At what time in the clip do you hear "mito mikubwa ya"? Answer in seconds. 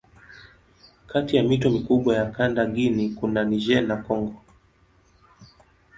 1.43-2.25